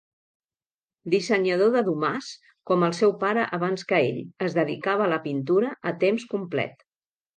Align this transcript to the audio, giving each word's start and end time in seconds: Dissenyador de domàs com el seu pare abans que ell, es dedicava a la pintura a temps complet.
Dissenyador 1.13 1.69
de 1.75 1.83
domàs 1.89 2.29
com 2.71 2.85
el 2.87 2.95
seu 3.01 3.13
pare 3.25 3.43
abans 3.59 3.87
que 3.93 3.99
ell, 4.07 4.19
es 4.47 4.57
dedicava 4.61 5.07
a 5.09 5.11
la 5.13 5.21
pintura 5.27 5.71
a 5.93 5.95
temps 6.07 6.27
complet. 6.33 6.87